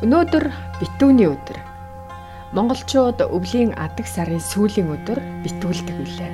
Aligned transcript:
Өнөөдөр 0.00 0.46
битүүний 0.80 1.28
өдөр. 1.28 1.58
Монголчууд 2.56 3.20
өвлийн 3.20 3.76
адаг 3.76 4.08
сарын 4.08 4.40
сүүлийн 4.40 4.88
өдөр 4.96 5.20
битүүлдэг 5.44 5.92
билээ. 5.92 6.32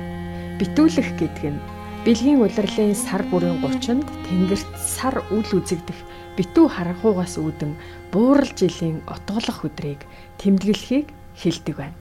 Битүүлэх 0.55 1.09
гэдэг 1.19 1.51
нь 1.51 1.59
бэлгийн 2.07 2.39
улирлын 2.47 2.95
сар 2.95 3.27
бүрийн 3.27 3.59
30-нд 3.59 4.07
тэнгэрт 4.23 4.71
сар 4.79 5.19
үл 5.35 5.43
үзэгдэх 5.51 5.99
битүү 6.39 6.65
харанхуугаас 6.79 7.35
үүдэн 7.43 7.75
буурал 8.15 8.47
жилийн 8.55 9.03
отголох 9.03 9.67
өдрийг 9.67 9.99
тэмдэглэхийг 10.39 11.11
хэлдэг 11.35 11.75
байна. 11.75 11.99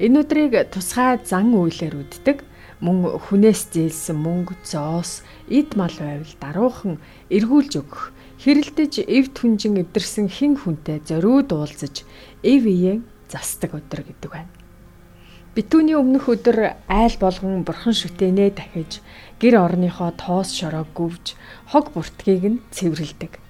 Энэ 0.00 0.24
өдрийг 0.24 0.72
тусгай 0.72 1.20
зан 1.20 1.52
үйлээр 1.52 2.00
үддэг 2.00 2.40
мөн 2.80 3.20
хүнээс 3.28 3.76
зээлсэн 3.76 4.16
мөнгө, 4.16 4.56
зоос, 4.64 5.20
эд 5.52 5.76
мал 5.76 5.92
байвал 5.92 6.32
даруухан 6.40 6.96
эргүүлж 7.28 7.76
өгөх 7.76 8.16
хэрэлдэж 8.38 9.02
эв 9.06 9.34
түнжин 9.34 9.82
эвдэрсэн 9.82 10.30
хин 10.30 10.54
хүнтэй 10.58 11.02
зориуд 11.02 11.50
уулзаж 11.50 12.06
эв 12.46 12.62
иеэн 12.62 13.02
засдаг 13.26 13.74
өдөр 13.74 14.06
гэдэг 14.06 14.30
байна. 14.30 14.52
Битүүний 15.58 15.98
өмнөх 15.98 16.30
өдөр 16.30 16.78
айл 16.86 17.16
болгон 17.18 17.66
бурхан 17.66 17.90
шүтэнэ 17.90 18.54
дахиж 18.54 19.02
гэр 19.42 19.58
орныхоо 19.58 20.14
тоос 20.14 20.54
шороо 20.54 20.86
гүвж 20.94 21.34
хог 21.74 21.90
бүртгийг 21.90 22.44
нь 22.46 22.62
цэвэрлдэг. 22.70 23.42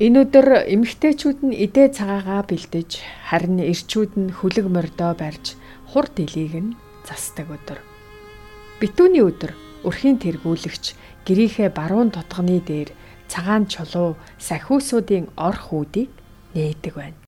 Энэ 0.00 0.24
өдөр 0.24 0.72
эмэгтэйчүүд 0.72 1.38
нь 1.44 1.58
идэ 1.60 1.92
цагаагаа 1.92 2.48
бэлдэж 2.48 3.04
харин 3.28 3.60
эрчүүд 3.60 4.12
нь 4.16 4.32
хүлэг 4.32 4.72
мордоо 4.72 5.12
барьж 5.12 5.60
хур 5.92 6.08
дэлийг 6.08 6.54
нь 6.56 6.76
засдаг 7.04 7.52
өдөр. 7.52 7.84
Битүүний 8.80 9.20
өдөр 9.20 9.52
өрхийн 9.84 10.16
тэргүүлэгч 10.16 10.84
гэрийнхээ 11.26 11.70
баруун 11.70 12.10
тутганы 12.10 12.60
дээр 12.60 12.90
цагаан 13.30 13.64
чулуу 13.70 14.16
сахиусуудын 14.38 15.30
ор 15.36 15.56
хүүдийг 15.56 16.10
нээдэг 16.54 16.94
байна. 16.94 17.20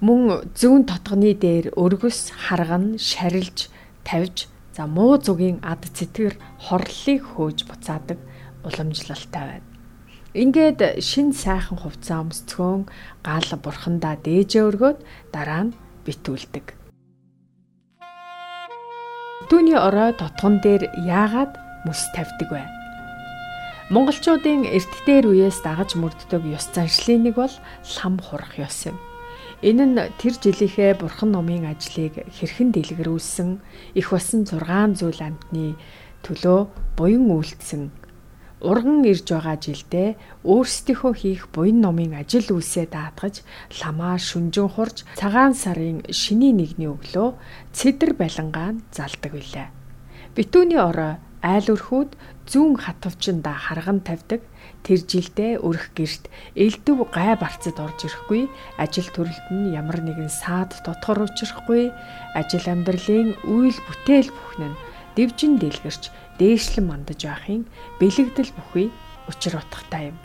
Мөн 0.00 0.48
зүүн 0.56 0.88
тотгоны 0.88 1.36
дээр 1.36 1.76
өргөс 1.76 2.32
харган 2.32 2.96
шарилж 2.96 3.68
тавьж 4.00 4.48
за 4.72 4.88
муу 4.88 5.20
зүгийн 5.20 5.60
ад 5.60 5.84
цэтгэр 5.84 6.40
хорлолыг 6.64 7.20
хөөж 7.20 7.58
буцаадаг 7.68 8.16
уламжлалтай 8.64 9.44
байна. 9.44 9.68
Ингээд 10.32 11.04
шин 11.04 11.36
сайхан 11.36 11.76
хувцас 11.76 12.16
өмсцгөн 12.16 12.88
гал 13.20 13.50
бурхандаа 13.60 14.16
дээжээ 14.24 14.64
өргөөд 14.72 14.98
дараа 15.36 15.68
нь 15.68 15.76
битүүлдэг. 16.08 16.66
Түүний 19.52 19.76
орой 19.76 20.16
тотгон 20.16 20.64
дээр 20.64 20.88
яагаад 21.04 21.59
мөс 21.86 22.00
тавьдаг 22.14 22.50
вэ? 22.52 22.64
Монголчуудын 23.90 24.70
эрт 24.70 24.92
дээр 25.06 25.26
үеэс 25.34 25.66
дагаж 25.66 25.98
мөрддөг 25.98 26.46
ёс 26.46 26.70
заншлын 26.70 27.26
нэг 27.26 27.34
бол 27.34 27.54
лам 27.98 28.14
хурах 28.22 28.54
ёс 28.54 28.86
юм. 28.86 28.96
Энэ 29.66 29.84
нь 29.84 29.98
тэр 30.20 30.34
жилийнхээ 30.38 30.96
бурхан 31.02 31.34
номын 31.34 31.68
ажлыг 31.68 32.22
хэрхэн 32.32 32.70
дэлгэрүүлсэн 32.70 33.50
их 33.98 34.06
басан 34.14 34.46
6 34.46 34.94
зүйл 34.94 35.20
амтны 35.20 35.74
төлөө 36.22 36.60
буян 36.96 37.26
үйлдсэн 37.28 37.90
урган 38.60 39.04
ирж 39.08 39.26
байгаа 39.32 39.56
жилдээ 39.56 40.08
өөрсдийнхөө 40.44 41.12
хийх 41.16 41.42
буян 41.48 41.80
номын 41.80 42.12
ажил 42.20 42.44
үйлсээ 42.52 42.92
даатгаж 42.92 43.40
ламаа 43.80 44.20
шүнжин 44.20 44.68
хурж 44.68 45.04
цагаан 45.16 45.56
сарын 45.56 46.04
шиний 46.12 46.52
нэгний 46.52 46.92
өглөө 46.92 47.40
цэдэр 47.72 48.12
балангаа 48.20 48.76
залдаг 48.92 49.32
билээ. 49.32 49.68
Битүүний 50.36 50.76
орой 50.76 51.16
айл 51.40 51.72
өрхүүд 51.72 52.10
зүүн 52.52 52.76
хатвчинда 52.76 53.52
харган 53.56 54.04
тавьдаг 54.04 54.44
тэр 54.84 55.00
жилдээ 55.08 55.64
өрх 55.64 55.92
гэрт 55.96 56.28
элдв 56.52 57.08
гай 57.08 57.32
барцад 57.40 57.80
орж 57.80 58.04
ирэхгүй 58.04 58.48
ажил 58.76 59.08
төрөлд 59.08 59.46
нь 59.48 59.72
ямар 59.72 60.04
нэгэн 60.04 60.28
саад 60.28 60.76
дотгор 60.84 61.24
учрахгүй 61.24 61.92
ажил 62.36 62.66
амьдралын 62.68 63.40
үйл 63.48 63.78
бүтээл 63.88 64.28
бүхэн 64.28 64.72
нь 64.72 64.80
дэвжин 65.16 65.56
дэлгэрч 65.56 66.12
дээшлэн 66.36 66.86
мандаж 66.88 67.20
байхын 67.24 67.64
бэлэгдэл 68.00 68.52
бүхий 68.56 68.88
учир 69.28 69.56
утгатай 69.60 70.12
юм. 70.12 70.18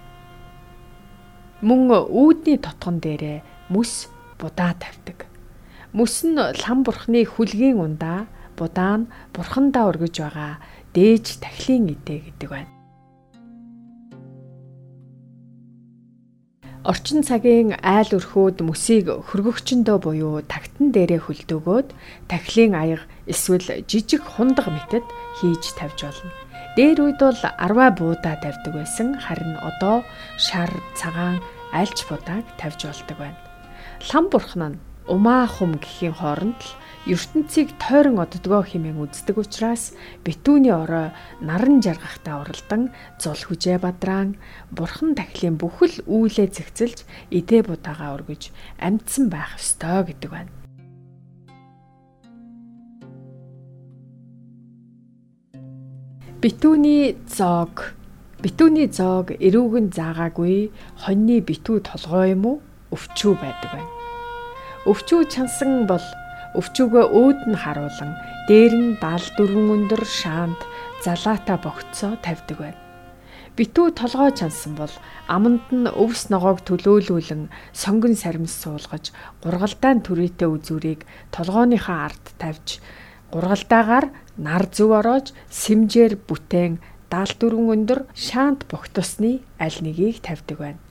Мөн 1.64 1.92
үүдний 2.12 2.60
тотгон 2.60 3.00
дээрээ 3.00 3.72
мөс 3.72 4.12
будаа 4.40 4.76
тавьдаг. 4.76 5.28
Мөс 5.96 6.28
нь 6.28 6.36
лам 6.36 6.84
бурхны 6.84 7.24
хүлгийн 7.24 7.80
ундаа 7.80 8.28
будаа 8.56 9.04
нь 9.04 9.10
бурхандаа 9.36 9.92
өргөж 9.92 10.16
байгаа 10.20 10.54
дээж 10.96 11.44
тахлын 11.44 11.92
идэ 11.92 12.16
гэдэг 12.24 12.50
байна. 12.50 12.72
Орчин 16.86 17.26
цагийн 17.26 17.74
айл 17.82 18.14
өрхүүд 18.14 18.62
мөсийг 18.62 19.10
хөргөгчөндөө 19.10 19.98
буюу 20.06 20.46
тагтан 20.46 20.94
дээрээ 20.94 21.22
хөлдөөгөөд 21.26 21.90
тахлын 22.30 22.74
аяга 22.78 23.10
эсвэл 23.26 23.82
жижиг 23.90 24.22
хундаг 24.22 24.70
мэтэд 24.70 25.06
хийж 25.42 25.74
тавьж 25.74 26.00
болно. 26.06 26.30
Дээр 26.78 26.98
үед 27.02 27.20
бол 27.26 27.42
арваа 27.42 27.90
буудаа 27.90 28.38
тавьдаг 28.38 28.74
байсан 28.78 29.18
харин 29.18 29.58
одоо 29.66 30.06
шар 30.38 30.70
цагаан 30.94 31.42
альч 31.74 32.06
будааг 32.06 32.46
тавьж 32.62 32.86
болдог 32.86 33.18
байна. 33.18 33.40
Лам 34.14 34.30
бурхан 34.30 34.78
нь 34.78 34.82
умаа 35.10 35.50
хум 35.50 35.82
гэхийн 35.82 36.14
хооронд 36.14 36.60
л 36.62 36.72
ертөнцийг 37.06 37.78
тойрон 37.78 38.18
оддгоо 38.18 38.66
хэмээн 38.66 38.98
үздэг 38.98 39.38
учраас 39.38 39.94
битүүний 40.26 40.74
орой 40.74 41.14
наран 41.38 41.78
жаргахтай 41.86 42.34
уралдан 42.34 42.90
зул 43.22 43.38
хүжээ 43.38 43.78
бадраан 43.78 44.42
бурхан 44.74 45.14
тахлын 45.14 45.54
бүхэл 45.62 46.02
үүлээ 46.10 46.50
зэгцэлж 46.50 47.06
идэ 47.30 47.62
будаагаа 47.70 48.18
өргөж 48.18 48.50
амьдсан 48.82 49.30
байх 49.30 49.54
ёстой 49.54 50.02
гэдэг 50.10 50.30
байна. 50.34 50.52
Битүүний 56.42 57.22
зоог 57.30 57.94
Битүүний 58.42 58.90
зоог 58.94 59.32
эрүүгэн 59.42 59.90
заагаагүй 59.90 60.70
хоньны 61.02 61.42
битүү 61.42 61.82
толгой 61.82 62.34
юм 62.36 62.44
уу? 62.46 62.58
Өвчүү 62.94 63.34
байдаг 63.42 63.74
байна. 63.74 63.90
Өвчүү 64.86 65.22
чансан 65.34 65.90
бол 65.90 66.04
өвчүүгөө 66.60 67.06
өөд 67.20 67.40
нь 67.52 67.60
харуулan 67.64 68.12
дээр 68.48 68.74
нь 68.74 68.92
74 69.02 69.76
өндөр 69.76 70.04
шаанд 70.08 70.60
залаата 71.06 71.56
богцоо 71.60 72.14
тавьдаг 72.26 72.58
байна. 72.60 72.82
Битүү 73.56 73.96
толгой 73.96 74.32
чансан 74.36 74.76
бол 74.76 74.92
аманд 75.32 75.64
нь 75.72 75.88
өвс 75.88 76.28
ногоог 76.28 76.60
төлөөлүүлэн 76.68 77.48
сонгон 77.72 78.16
саримс 78.20 78.52
суулгаж 78.52 79.16
гургалдаан 79.44 80.04
түрээтэй 80.04 80.50
үзүүрийг 80.52 81.08
толгойныхаа 81.32 82.00
ард 82.12 82.26
тавьж 82.36 82.84
гургалдаагаар 83.32 84.12
нар 84.46 84.66
зүв 84.76 84.92
ороож 85.00 85.32
сэмжээр 85.48 86.20
бүтээн 86.28 86.84
74 87.08 87.72
өндөр 87.74 88.00
шаант 88.12 88.68
богтосны 88.68 89.40
аль 89.56 89.80
нэгийг 89.80 90.20
тавьдаг 90.20 90.58
байна. 90.60 90.85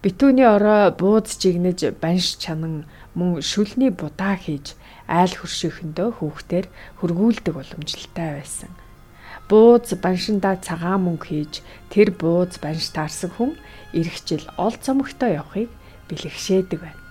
Битүүний 0.00 0.48
орой 0.48 0.94
бууз 0.96 1.34
жигнэж 1.36 1.82
банш 2.00 2.40
чанан 2.40 2.88
мөн 3.12 3.44
шүлний 3.44 3.92
будаа 3.92 4.32
хийж 4.40 4.72
айл 5.04 5.28
хөршийнхөндөө 5.36 6.08
хүүхдээр 6.16 6.66
хөргүүлдэг 7.04 7.52
уламжлалтай 7.60 8.28
байсан. 8.40 8.72
Бууз 9.52 9.92
баншиндаа 10.00 10.56
цагаан 10.64 11.04
мөнгө 11.04 11.26
хийж 11.28 11.60
тэр 11.92 12.16
бууз 12.16 12.56
банш 12.64 12.88
таарсан 12.96 13.28
хүн 13.36 13.52
жил 14.24 14.48
ол 14.56 14.72
цомогтой 14.72 15.36
явахыг 15.36 15.68
бэлгшээдэг 16.08 16.80
байна. 16.80 17.04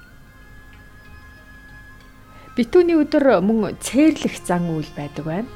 Битүүний 2.57 2.97
өдөр 2.97 3.37
мөн 3.45 3.77
цээрлэх 3.85 4.41
зан 4.41 4.65
үйл 4.65 4.89
байдаг 4.97 5.29
байна. 5.29 5.49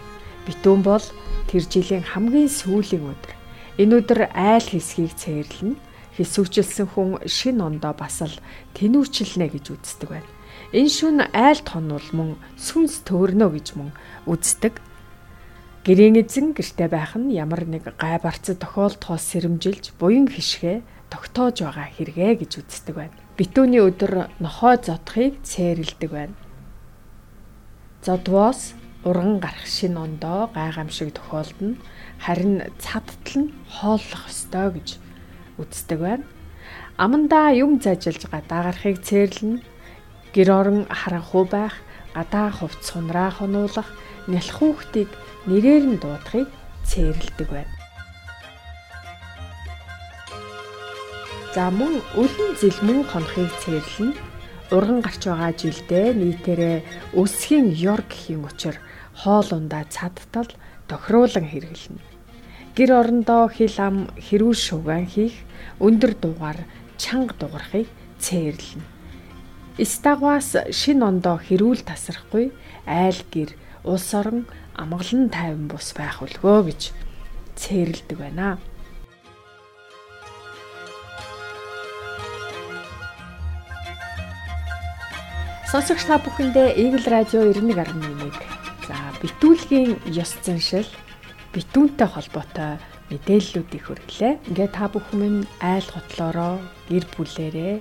Битүүн 0.45 0.85
бол 0.85 1.05
тэр 1.49 1.65
жилийн 1.65 2.05
хамгийн 2.05 2.45
сүүлийн 2.45 3.09
өдөр. 3.09 3.33
Энэ 3.81 4.05
өдөр 4.05 4.19
айл 4.37 4.67
хэсгийг 4.69 5.17
цээрлэнэ 5.17 5.92
хэсүүчилсэн 6.17 6.87
хүн 6.93 7.09
шин 7.25 7.61
ондоо 7.61 7.93
басал 7.97 8.33
тэнүүчилнэ 8.77 9.49
гэж 9.49 9.65
үздэг 9.73 10.09
байна. 10.09 10.29
Энэ 10.73 10.89
шүн 10.89 11.17
айлт 11.33 11.67
хонвол 11.69 12.09
мөн 12.13 12.29
сүнс 12.57 13.05
төөрнө 13.05 13.49
гэж 13.53 13.67
мөн 13.77 13.89
үздэг. 14.29 14.81
Гэрийн 15.85 16.17
эзэн 16.21 16.53
гэрте 16.57 16.87
байх 16.87 17.13
нь 17.19 17.33
ямар 17.33 17.65
нэг 17.69 17.93
гай 17.97 18.17
барцад 18.21 18.61
тохиолдохоос 18.61 19.21
сэрэмжилж 19.21 19.93
буян 19.99 20.29
хишгэ 20.29 20.81
тогтоож 21.13 21.61
байгаа 21.61 21.87
хэрэгэ 21.93 22.41
гэж 22.41 22.51
үздэг 22.61 22.95
байна. 22.95 23.17
Битүүний 23.37 23.81
өдөр 23.85 24.33
нохой 24.39 24.77
зодхыг 24.81 25.41
цээрэлдэг 25.43 26.09
байна. 26.09 26.35
Зодвоос 28.05 28.73
урган 29.03 29.37
гарах 29.43 29.67
шин 29.67 29.97
ондоо 29.97 30.49
гайхамшиг 30.55 31.13
тохиолдно. 31.13 31.75
Харин 32.23 32.63
цадтал 32.79 33.35
нь 33.43 33.53
хооллох 33.67 34.25
ёстой 34.31 34.79
гэж 34.79 35.02
үздэг 35.61 35.99
байна. 35.99 36.25
Амандаа 36.97 37.53
юм 37.53 37.81
зажилж 37.81 38.29
гадаагарахыг 38.29 39.01
цээрлэнэ. 39.01 39.61
Гэр 40.33 40.49
орон 40.49 40.79
харанхуй 40.89 41.45
байх, 41.49 41.75
гадаа 42.13 42.49
хувц 42.53 42.81
сунраа 42.89 43.29
хонуулах, 43.33 43.89
нялх 44.27 44.53
хүүхдийг 44.57 45.09
нэрээр 45.49 45.83
нь 45.89 45.99
дуудахыг 46.01 46.49
цээрлдэг 46.89 47.49
байна. 47.49 47.73
За 51.53 51.69
мөн 51.69 52.01
өлөн 52.17 52.51
зэлмэн 52.57 53.05
хонхыг 53.05 53.51
цээрлэн 53.61 54.11
урган 54.73 54.99
гарч 55.05 55.21
байгаа 55.29 55.53
жилдээ 55.53 56.07
нийтээрээ 56.17 56.77
өсгийн 57.13 57.69
ёр 57.77 58.01
гэхийн 58.09 58.41
учир 58.41 58.81
хоол 59.13 59.49
ундаа 59.53 59.85
цадтал 59.85 60.49
тохируулан 60.89 61.45
хэрэглэнэ. 61.45 62.01
Гэр 62.73 62.89
орондоо 62.89 63.53
хил 63.53 63.77
ам 63.77 63.97
хэрүүл 64.17 64.57
шугаан 64.57 65.05
хийх 65.05 65.45
өндөр 65.77 66.17
дугаар 66.17 66.65
чанга 66.97 67.37
дугарахыг 67.37 67.85
цээрлэнэ. 68.17 68.81
Стагвас 69.85 70.57
шин 70.73 71.05
ондоо 71.05 71.37
хэрүүл 71.37 71.85
тасрахгүй 71.85 72.49
айл 72.89 73.21
гэр 73.29 73.53
улс 73.85 74.09
орон 74.17 74.49
амгалан 74.73 75.29
тайван 75.29 75.69
бус 75.69 75.93
байх 75.93 76.25
үлгөө 76.25 76.59
гэж 76.73 76.81
цээрлдэг 77.61 78.17
байна. 78.17 78.57
Сонсогч 85.69 86.09
та 86.09 86.17
бүхэндээ 86.17 86.73
Eagle 86.81 87.05
Radio 87.05 87.45
91.1 87.53 88.33
за 88.85 88.97
битүүлгийн 89.21 90.01
ёс 90.09 90.33
заншил 90.41 90.89
битүүнтэй 91.53 92.09
холбоотой 92.09 92.81
мэдээллүүдийг 93.13 93.83
хүргэлээ. 93.85 94.33
Ингээ 94.49 94.69
та 94.73 94.89
бүхэн 94.89 95.17
минь 95.21 95.41
айл 95.61 95.85
готлороо 95.85 96.57
гэр 96.89 97.05
бүлэрээ 97.13 97.75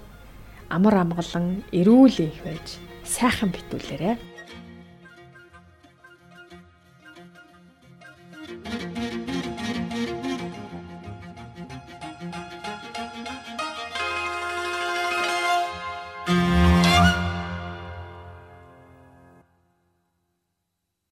амар 0.68 0.94
амгалан 1.00 1.64
эрүүл 1.72 2.16
их 2.20 2.38
байж 2.44 2.76
сайхан 3.04 3.52
битүүлээрэ. 3.52 4.31